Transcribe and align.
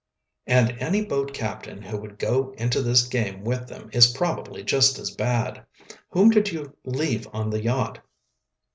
"And 0.47 0.71
any 0.79 1.05
boat 1.05 1.31
captain 1.31 1.83
who 1.83 1.95
would 1.99 2.17
go 2.17 2.55
into 2.57 2.81
this 2.81 3.05
game 3.07 3.43
with 3.43 3.67
them 3.67 3.91
is 3.93 4.07
probably 4.17 4.63
just 4.63 4.97
as 4.97 5.11
bad. 5.11 5.63
Whom 6.09 6.31
did 6.31 6.51
you 6.51 6.75
leave 6.83 7.27
on 7.31 7.51
the 7.51 7.61
yacht?" 7.61 8.03